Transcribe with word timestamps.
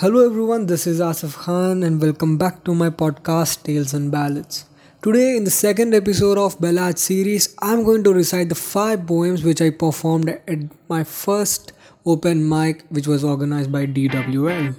Hello 0.00 0.26
everyone, 0.26 0.66
this 0.66 0.86
is 0.86 1.00
Asif 1.00 1.34
Khan 1.42 1.82
and 1.82 2.02
welcome 2.02 2.36
back 2.36 2.62
to 2.64 2.74
my 2.74 2.90
podcast 2.90 3.62
Tales 3.62 3.94
and 3.94 4.12
Ballads. 4.12 4.66
Today 5.00 5.38
in 5.38 5.44
the 5.44 5.50
second 5.50 5.94
episode 5.94 6.36
of 6.36 6.60
Ballad 6.60 6.98
series, 6.98 7.56
I'm 7.62 7.82
going 7.82 8.04
to 8.04 8.12
recite 8.12 8.50
the 8.50 8.54
five 8.54 9.06
poems 9.06 9.42
which 9.42 9.62
I 9.62 9.70
performed 9.70 10.28
at 10.28 10.58
my 10.90 11.02
first 11.02 11.72
open 12.04 12.46
mic 12.46 12.84
which 12.90 13.06
was 13.06 13.24
organized 13.24 13.72
by 13.72 13.86
DWL. 13.86 14.74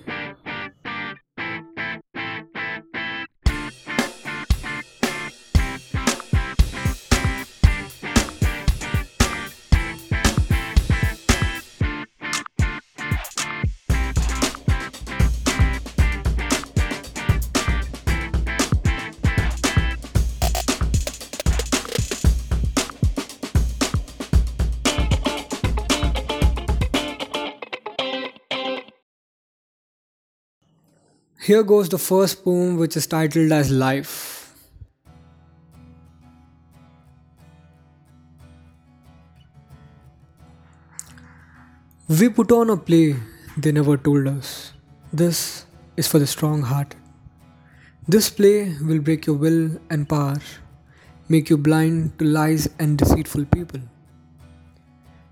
Here 31.39 31.61
goes 31.61 31.87
the 31.87 31.99
first 31.99 32.43
poem 32.43 32.77
which 32.77 32.97
is 32.97 33.05
titled 33.05 33.51
as 33.51 33.69
Life. 33.69 34.55
We 42.09 42.29
put 42.29 42.51
on 42.51 42.71
a 42.71 42.75
play 42.75 43.15
they 43.55 43.71
never 43.71 43.97
told 43.97 44.27
us. 44.27 44.73
This 45.13 45.65
is 45.95 46.07
for 46.07 46.17
the 46.17 46.25
strong 46.25 46.63
heart. 46.63 46.95
This 48.07 48.29
play 48.31 48.75
will 48.81 48.99
break 48.99 49.27
your 49.27 49.35
will 49.35 49.69
and 49.91 50.09
power, 50.09 50.37
make 51.29 51.51
you 51.51 51.57
blind 51.57 52.17
to 52.17 52.25
lies 52.25 52.67
and 52.79 52.97
deceitful 52.97 53.45
people. 53.45 53.81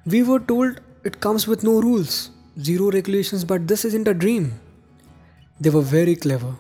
We 0.05 0.21
were 0.21 0.39
told 0.39 0.81
it 1.03 1.19
comes 1.19 1.47
with 1.47 1.63
no 1.63 1.81
rules, 1.81 2.29
zero 2.59 2.91
regulations, 2.91 3.43
but 3.43 3.67
this 3.67 3.85
isn't 3.85 4.07
a 4.07 4.13
dream. 4.13 4.59
They 5.57 5.69
were 5.69 5.81
very 5.81 6.17
clever. 6.17 6.53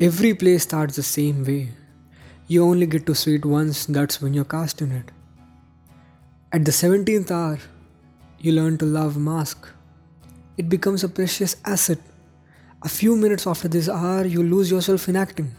Every 0.00 0.34
play 0.34 0.58
starts 0.58 0.96
the 0.96 1.04
same 1.04 1.44
way. 1.44 1.68
You 2.48 2.64
only 2.64 2.86
get 2.86 3.06
to 3.06 3.14
see 3.14 3.36
it 3.36 3.44
once, 3.44 3.86
that's 3.86 4.20
when 4.20 4.34
you're 4.34 4.44
cast 4.44 4.82
in 4.82 4.90
it. 4.90 5.12
At 6.50 6.64
the 6.64 6.72
17th 6.72 7.30
hour, 7.30 7.58
you 8.40 8.52
learn 8.52 8.76
to 8.78 8.86
love 8.86 9.16
mask. 9.16 9.68
It 10.58 10.68
becomes 10.68 11.04
a 11.04 11.08
precious 11.08 11.54
asset. 11.64 11.98
A 12.82 12.88
few 12.88 13.14
minutes 13.14 13.46
after 13.46 13.68
this 13.68 13.88
hour, 13.88 14.26
you 14.26 14.42
lose 14.42 14.68
yourself 14.68 15.08
in 15.08 15.14
acting. 15.14 15.54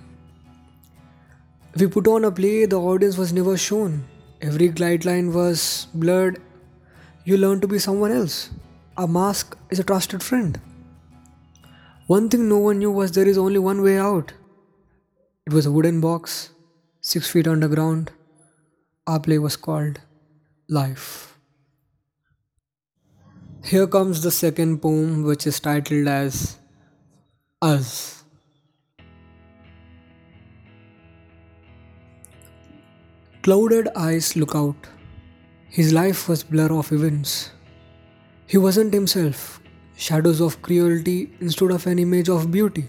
We 1.78 1.88
put 1.88 2.10
on 2.10 2.26
a 2.26 2.32
play, 2.32 2.66
the 2.66 2.80
audience 2.80 3.18
was 3.18 3.32
never 3.32 3.56
shown. 3.56 4.04
Every 4.42 4.68
glide 4.68 5.06
line 5.06 5.32
was 5.32 5.88
blurred. 5.94 6.42
You 7.24 7.38
learn 7.38 7.62
to 7.62 7.68
be 7.70 7.80
someone 7.80 8.12
else. 8.12 8.50
A 8.98 9.08
mask 9.08 9.58
is 9.70 9.80
a 9.80 9.84
trusted 9.86 10.22
friend. 10.22 10.60
One 12.08 12.28
thing 12.28 12.50
no 12.50 12.58
one 12.58 12.80
knew 12.80 12.92
was 12.92 13.14
there 13.14 13.28
is 13.28 13.38
only 13.38 13.60
one 13.60 13.82
way 13.82 13.98
out. 13.98 14.34
It 15.46 15.54
was 15.54 15.66
a 15.66 15.72
wooden 15.72 16.02
box, 16.02 16.50
six 17.00 17.30
feet 17.30 17.48
underground. 17.48 18.12
Our 19.08 19.22
play 19.22 19.40
was 19.40 19.56
called 19.56 20.02
Life. 20.68 21.40
Here 23.64 23.88
comes 23.88 24.22
the 24.22 24.32
second 24.32 24.82
poem, 24.82 25.24
which 25.24 25.48
is 25.48 25.62
titled 25.62 26.10
as 26.10 26.58
Us. 27.62 28.26
Clouded 33.44 33.88
eyes 33.96 34.36
look 34.36 34.56
out. 34.56 34.88
His 35.70 35.94
life 35.94 36.28
was 36.28 36.44
blur 36.44 36.72
of 36.74 36.92
events. 36.92 37.52
He 38.46 38.58
wasn't 38.58 38.94
himself, 38.94 39.62
shadows 39.96 40.42
of 40.42 40.62
cruelty 40.62 41.32
instead 41.40 41.72
of 41.72 41.86
an 41.88 42.00
image 42.00 42.30
of 42.30 42.52
beauty. 42.52 42.86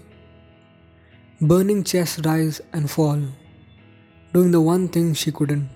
Burning 1.41 1.83
chests 1.83 2.19
rise 2.25 2.61
and 2.73 2.89
fall, 2.89 3.21
doing 4.33 4.51
the 4.51 4.61
one 4.61 4.87
thing 4.87 5.13
she 5.13 5.31
couldn't. 5.31 5.69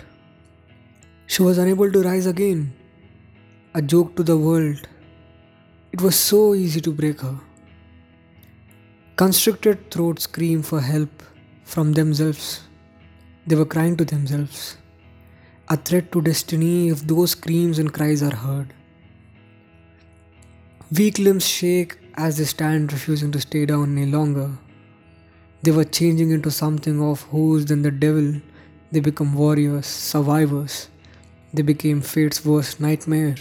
She 1.28 1.42
was 1.44 1.58
unable 1.58 1.92
to 1.92 2.02
rise 2.02 2.26
again, 2.26 2.74
a 3.76 3.82
joke 3.82 4.16
to 4.16 4.24
the 4.24 4.38
world. 4.38 4.88
It 5.92 6.02
was 6.02 6.16
so 6.16 6.56
easy 6.56 6.82
to 6.82 6.92
break 6.92 7.22
her. 7.22 7.40
Constricted 9.16 9.92
throats 9.92 10.24
scream 10.24 10.64
for 10.64 10.82
help 10.82 11.24
from 11.64 11.94
themselves. 11.94 12.62
They 13.46 13.56
were 13.56 13.66
crying 13.66 13.98
to 13.98 14.06
themselves. 14.06 14.78
A 15.70 15.78
threat 15.78 16.12
to 16.14 16.22
destiny 16.22 16.90
if 16.90 17.06
those 17.06 17.32
screams 17.32 17.80
and 17.80 17.94
cries 17.94 18.24
are 18.24 18.36
heard. 18.36 18.74
Weak 20.98 21.20
limbs 21.20 21.48
shake 21.48 21.98
as 22.16 22.38
they 22.38 22.46
stand, 22.46 22.92
refusing 22.92 23.32
to 23.34 23.40
stay 23.40 23.66
down 23.68 23.96
any 23.96 24.10
longer. 24.12 24.50
They 25.62 25.70
were 25.70 25.84
changing 25.84 26.32
into 26.32 26.50
something 26.50 27.00
of 27.00 27.22
whose 27.24 27.66
than 27.66 27.84
the 27.84 27.92
devil. 27.92 28.42
They 28.92 29.00
become 29.00 29.36
warriors, 29.36 29.86
survivors. 29.86 30.90
They 31.54 31.62
became 31.62 32.02
fate's 32.02 32.44
worst 32.44 32.80
nightmare, 32.80 33.36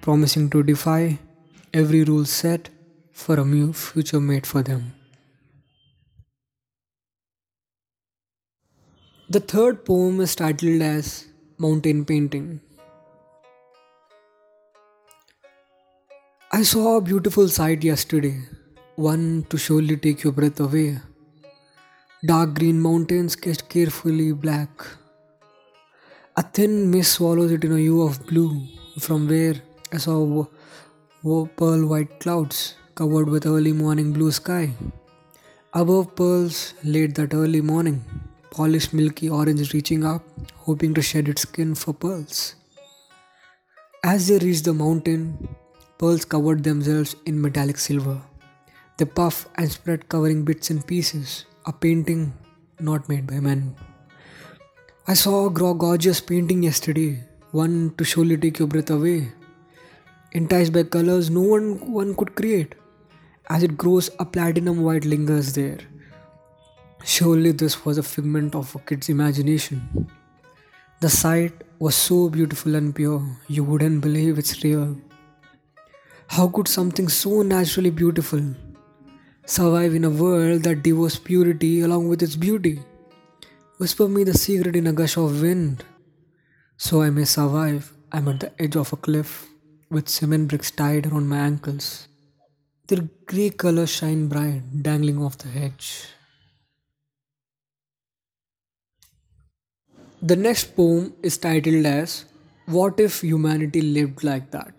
promising 0.00 0.48
to 0.50 0.62
defy 0.62 1.18
every 1.74 2.02
rule 2.04 2.24
set 2.24 2.70
for 3.12 3.38
a 3.38 3.44
new 3.44 3.74
future 3.74 4.20
made 4.20 4.46
for 4.46 4.62
them. 4.62 4.94
The 9.28 9.40
third 9.40 9.84
poem 9.84 10.22
is 10.22 10.34
titled 10.34 10.80
as 10.80 11.26
Mountain 11.58 12.06
Painting. 12.06 12.60
I 16.58 16.62
saw 16.62 16.96
a 16.96 17.00
beautiful 17.00 17.46
sight 17.46 17.84
yesterday, 17.84 18.36
one 18.96 19.46
to 19.48 19.56
surely 19.56 19.96
take 19.96 20.24
your 20.24 20.32
breath 20.32 20.58
away. 20.58 20.98
Dark 22.30 22.54
green 22.54 22.80
mountains 22.80 23.34
sketched 23.34 23.68
carefully 23.68 24.32
black. 24.32 24.70
A 26.36 26.42
thin 26.42 26.90
mist 26.90 27.12
swallows 27.12 27.52
it 27.52 27.62
in 27.62 27.74
a 27.74 27.78
hue 27.78 28.02
of 28.02 28.26
blue, 28.26 28.60
from 28.98 29.28
where 29.28 29.54
I 29.92 29.98
saw 29.98 30.46
pearl 31.58 31.86
white 31.86 32.18
clouds 32.18 32.74
covered 32.96 33.28
with 33.28 33.46
early 33.46 33.72
morning 33.72 34.12
blue 34.12 34.32
sky. 34.32 34.72
Above 35.74 36.16
pearls 36.16 36.74
laid 36.82 37.14
that 37.14 37.34
early 37.34 37.60
morning, 37.60 38.04
polished 38.50 38.92
milky 38.92 39.28
orange 39.28 39.72
reaching 39.72 40.04
up, 40.04 40.24
hoping 40.56 40.92
to 40.94 41.02
shed 41.02 41.28
its 41.28 41.42
skin 41.42 41.76
for 41.76 41.94
pearls. 41.94 42.56
As 44.02 44.26
they 44.26 44.38
reached 44.38 44.64
the 44.64 44.74
mountain, 44.74 45.48
Pearls 45.98 46.24
covered 46.24 46.62
themselves 46.62 47.16
in 47.26 47.40
metallic 47.40 47.76
silver. 47.76 48.20
They 48.96 49.04
puff 49.04 49.48
and 49.56 49.70
spread, 49.70 50.08
covering 50.08 50.44
bits 50.44 50.70
and 50.70 50.86
pieces, 50.86 51.44
a 51.66 51.72
painting 51.72 52.34
not 52.78 53.08
made 53.08 53.26
by 53.26 53.40
men. 53.40 53.74
I 55.08 55.14
saw 55.14 55.46
a 55.46 55.50
gorgeous 55.50 56.20
painting 56.20 56.62
yesterday, 56.62 57.24
one 57.50 57.94
to 57.98 58.04
surely 58.04 58.36
take 58.36 58.60
your 58.60 58.68
breath 58.68 58.90
away. 58.90 59.32
Enticed 60.32 60.72
by 60.72 60.84
colors 60.84 61.30
no 61.30 61.40
one, 61.40 61.92
one 61.92 62.14
could 62.14 62.36
create. 62.36 62.76
As 63.50 63.64
it 63.64 63.76
grows, 63.76 64.08
a 64.20 64.24
platinum 64.24 64.82
white 64.82 65.04
lingers 65.04 65.52
there. 65.54 65.78
Surely 67.02 67.50
this 67.50 67.84
was 67.84 67.98
a 67.98 68.02
figment 68.04 68.54
of 68.54 68.72
a 68.76 68.78
kid's 68.78 69.08
imagination. 69.08 70.08
The 71.00 71.08
sight 71.08 71.64
was 71.80 71.96
so 71.96 72.28
beautiful 72.28 72.76
and 72.76 72.94
pure, 72.94 73.24
you 73.48 73.64
wouldn't 73.64 74.00
believe 74.00 74.38
it's 74.38 74.62
real. 74.62 74.96
How 76.28 76.46
could 76.48 76.68
something 76.68 77.08
so 77.08 77.42
naturally 77.42 77.90
beautiful 77.90 78.42
survive 79.46 79.94
in 79.94 80.04
a 80.04 80.10
world 80.10 80.62
that 80.64 80.82
devours 80.82 81.18
purity 81.18 81.80
along 81.80 82.08
with 82.08 82.22
its 82.22 82.36
beauty? 82.36 82.80
Whisper 83.78 84.08
me 84.08 84.24
the 84.24 84.34
secret 84.34 84.76
in 84.76 84.86
a 84.86 84.92
gush 84.92 85.16
of 85.16 85.40
wind, 85.40 85.84
so 86.76 87.02
I 87.02 87.10
may 87.10 87.24
survive. 87.24 87.92
I'm 88.12 88.28
at 88.28 88.40
the 88.40 88.52
edge 88.62 88.76
of 88.76 88.92
a 88.92 88.96
cliff 88.96 89.48
with 89.90 90.08
cement 90.08 90.48
bricks 90.48 90.70
tied 90.70 91.06
around 91.06 91.28
my 91.28 91.38
ankles. 91.38 92.08
Their 92.86 93.08
grey 93.26 93.50
colors 93.50 93.90
shine 93.90 94.28
bright, 94.28 94.82
dangling 94.82 95.20
off 95.22 95.38
the 95.38 95.48
hedge. 95.48 96.04
The 100.20 100.36
next 100.36 100.76
poem 100.76 101.14
is 101.22 101.38
titled 101.38 101.86
as 101.86 102.26
What 102.66 103.00
If 103.00 103.22
Humanity 103.22 103.80
Lived 103.80 104.22
Like 104.22 104.50
That? 104.50 104.77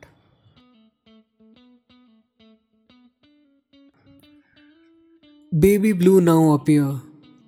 Baby 5.58 5.94
blue 5.94 6.22
now 6.22 6.52
appear, 6.52 7.02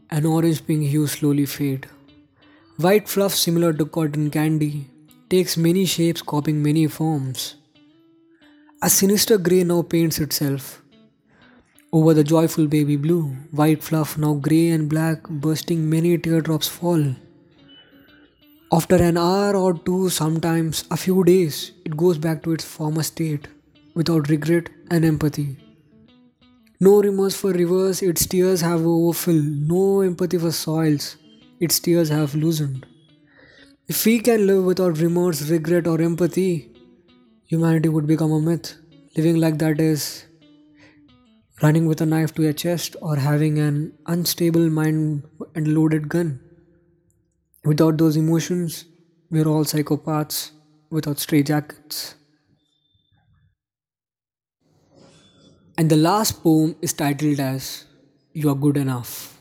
and 0.09 0.25
orange 0.25 0.65
pink 0.65 0.87
hue 0.87 1.05
slowly 1.05 1.45
fade. 1.45 1.85
White 2.77 3.07
fluff 3.07 3.35
similar 3.35 3.73
to 3.73 3.85
cotton 3.85 4.31
candy 4.31 4.89
takes 5.29 5.55
many 5.55 5.85
shapes, 5.85 6.23
copying 6.23 6.63
many 6.63 6.87
forms. 6.87 7.57
A 8.81 8.89
sinister 8.89 9.37
grey 9.37 9.63
now 9.63 9.83
paints 9.83 10.17
itself. 10.17 10.81
Over 11.93 12.15
the 12.15 12.23
joyful 12.23 12.65
baby 12.65 12.95
blue, 12.95 13.35
white 13.51 13.83
fluff 13.83 14.17
now 14.17 14.33
grey 14.33 14.69
and 14.69 14.89
black, 14.89 15.29
bursting 15.29 15.87
many 15.87 16.17
teardrops 16.17 16.67
fall. 16.67 17.05
After 18.71 18.95
an 18.95 19.15
hour 19.15 19.55
or 19.55 19.75
two, 19.75 20.09
sometimes 20.09 20.85
a 20.89 20.97
few 20.97 21.23
days, 21.23 21.73
it 21.85 21.95
goes 21.95 22.17
back 22.17 22.41
to 22.43 22.53
its 22.53 22.65
former 22.65 23.03
state 23.03 23.47
without 23.93 24.27
regret 24.27 24.69
and 24.89 25.05
empathy. 25.05 25.57
No 26.83 26.99
remorse 26.99 27.35
for 27.35 27.51
rivers, 27.51 28.01
its 28.01 28.25
tears 28.25 28.61
have 28.61 28.83
overfilled. 28.83 29.45
No 29.67 30.01
empathy 30.01 30.39
for 30.39 30.51
soils, 30.51 31.15
its 31.59 31.79
tears 31.79 32.09
have 32.09 32.33
loosened. 32.33 32.87
If 33.87 34.03
we 34.03 34.17
can 34.19 34.47
live 34.47 34.63
without 34.63 34.97
remorse, 34.97 35.47
regret, 35.47 35.85
or 35.85 36.01
empathy, 36.01 36.71
humanity 37.45 37.87
would 37.87 38.07
become 38.07 38.31
a 38.31 38.41
myth. 38.41 38.73
Living 39.15 39.35
like 39.35 39.59
that 39.59 39.79
is 39.79 40.25
running 41.61 41.85
with 41.85 42.01
a 42.01 42.05
knife 42.07 42.33
to 42.33 42.41
your 42.41 42.53
chest 42.53 42.95
or 42.99 43.15
having 43.15 43.59
an 43.59 43.93
unstable 44.07 44.67
mind 44.71 45.21
and 45.53 45.75
loaded 45.75 46.09
gun. 46.09 46.39
Without 47.63 47.99
those 47.99 48.17
emotions, 48.17 48.85
we're 49.29 49.47
all 49.47 49.65
psychopaths 49.65 50.49
without 50.89 51.19
stray 51.19 51.43
jackets. 51.43 52.15
And 55.77 55.89
the 55.89 55.95
last 55.95 56.43
poem 56.43 56.75
is 56.81 56.93
titled 56.93 57.39
as 57.39 57.85
You 58.33 58.49
Are 58.49 58.55
Good 58.55 58.77
Enough. 58.77 59.39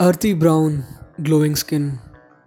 Earthy 0.00 0.32
brown, 0.32 0.84
glowing 1.22 1.56
skin, 1.56 1.98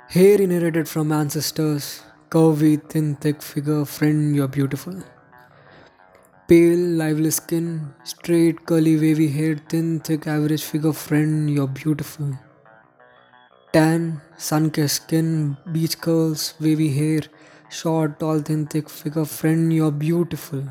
hair 0.07 0.41
inherited 0.41 0.87
from 0.87 1.11
ancestors, 1.11 2.01
curvy, 2.29 2.81
thin, 2.89 3.15
thick 3.15 3.41
figure, 3.41 3.83
friend, 3.83 4.35
you're 4.35 4.47
beautiful. 4.47 5.03
Pale, 6.47 6.79
lively 7.01 7.31
skin, 7.31 7.93
straight, 8.03 8.65
curly, 8.65 8.95
wavy 8.97 9.27
hair, 9.27 9.57
thin, 9.67 9.99
thick, 9.99 10.27
average 10.27 10.63
figure, 10.63 10.93
friend, 10.93 11.49
you're 11.49 11.67
beautiful. 11.67 12.37
Tan, 13.73 14.21
sun 14.37 14.71
kissed 14.71 15.03
skin, 15.03 15.57
beach 15.71 15.99
curls, 15.99 16.53
wavy 16.59 16.89
hair, 16.89 17.21
short, 17.69 18.19
tall, 18.19 18.39
thin, 18.39 18.65
thick 18.65 18.89
figure, 18.89 19.25
friend, 19.25 19.71
you're 19.71 19.91
beautiful. 19.91 20.63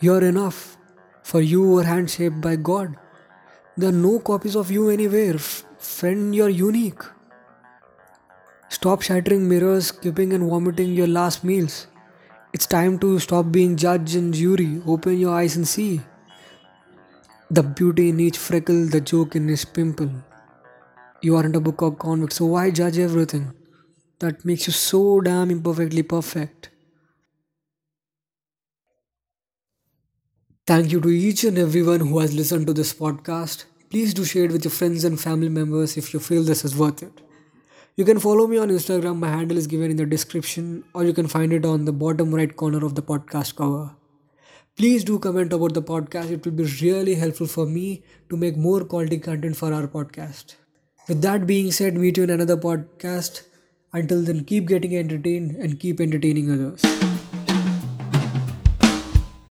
You're 0.00 0.24
enough. 0.24 0.76
For 1.22 1.40
you 1.40 1.62
were 1.62 1.84
hand 1.84 2.10
shaped 2.10 2.40
by 2.40 2.56
God. 2.56 2.96
There 3.76 3.90
are 3.90 3.92
no 3.92 4.18
copies 4.18 4.56
of 4.56 4.70
you 4.70 4.88
anywhere. 4.88 5.34
F- 5.34 5.64
friend, 5.78 6.34
you're 6.34 6.48
unique. 6.48 7.02
Stop 8.68 9.02
shattering 9.02 9.48
mirrors, 9.48 9.88
skipping 9.88 10.32
and 10.32 10.48
vomiting 10.48 10.94
your 10.94 11.06
last 11.06 11.44
meals. 11.44 11.86
It's 12.52 12.66
time 12.66 12.98
to 13.00 13.18
stop 13.18 13.52
being 13.52 13.76
judge 13.76 14.14
and 14.14 14.34
jury. 14.34 14.82
Open 14.86 15.18
your 15.18 15.34
eyes 15.34 15.56
and 15.56 15.68
see. 15.68 16.00
The 17.50 17.62
beauty 17.62 18.08
in 18.08 18.20
each 18.20 18.38
freckle, 18.38 18.86
the 18.86 19.00
joke 19.00 19.36
in 19.36 19.50
each 19.50 19.72
pimple. 19.72 20.10
You 21.20 21.36
aren't 21.36 21.56
a 21.56 21.60
book 21.60 21.82
of 21.82 21.98
convict, 21.98 22.32
so 22.32 22.46
why 22.46 22.70
judge 22.70 22.98
everything? 22.98 23.52
That 24.20 24.44
makes 24.44 24.68
you 24.68 24.72
so 24.72 25.20
damn 25.20 25.50
imperfectly 25.50 26.04
perfect. 26.04 26.70
Thank 30.66 30.92
you 30.92 31.00
to 31.00 31.08
each 31.08 31.44
and 31.44 31.58
everyone 31.58 32.00
who 32.00 32.18
has 32.20 32.32
listened 32.34 32.66
to 32.68 32.72
this 32.72 32.92
podcast. 32.94 33.64
Please 33.90 34.14
do 34.14 34.24
share 34.24 34.44
it 34.44 34.52
with 34.52 34.64
your 34.64 34.70
friends 34.70 35.04
and 35.04 35.20
family 35.20 35.48
members 35.48 35.96
if 35.96 36.14
you 36.14 36.20
feel 36.20 36.42
this 36.42 36.64
is 36.64 36.76
worth 36.76 37.02
it. 37.02 37.20
You 37.96 38.04
can 38.04 38.20
follow 38.20 38.46
me 38.46 38.58
on 38.58 38.70
Instagram, 38.70 39.18
my 39.18 39.28
handle 39.30 39.58
is 39.58 39.66
given 39.66 39.90
in 39.90 39.96
the 39.98 40.06
description, 40.06 40.84
or 40.94 41.04
you 41.04 41.12
can 41.12 41.28
find 41.28 41.52
it 41.52 41.64
on 41.64 41.84
the 41.86 41.92
bottom 41.92 42.34
right 42.34 42.54
corner 42.56 42.84
of 42.86 42.94
the 42.94 43.02
podcast 43.02 43.56
cover. 43.56 43.90
Please 44.76 45.04
do 45.04 45.18
comment 45.18 45.52
about 45.52 45.74
the 45.74 45.82
podcast, 45.82 46.30
it 46.30 46.44
will 46.44 46.52
be 46.52 46.64
really 46.82 47.14
helpful 47.16 47.46
for 47.46 47.66
me 47.66 48.04
to 48.30 48.36
make 48.36 48.56
more 48.56 48.84
quality 48.84 49.18
content 49.18 49.56
for 49.56 49.72
our 49.74 49.88
podcast. 49.88 50.56
With 51.08 51.22
that 51.22 51.46
being 51.46 51.72
said, 51.72 51.96
meet 51.96 52.16
you 52.18 52.24
in 52.24 52.30
another 52.30 52.56
podcast. 52.56 53.42
Until 53.92 54.22
then, 54.22 54.44
keep 54.44 54.68
getting 54.68 54.96
entertained 54.96 55.56
and 55.56 55.80
keep 55.80 56.00
entertaining 56.00 56.50
others. 56.50 57.09